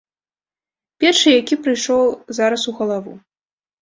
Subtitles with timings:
[1.03, 2.03] Першы, які прыйшоў
[2.41, 3.13] зараз у галаву.